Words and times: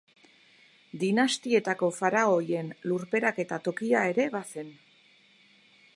Dinastietako 1.03 1.91
faraoien 1.99 2.73
lurperaketa 2.93 3.63
tokia 3.69 4.03
ere 4.15 4.29
bazen. 4.41 4.77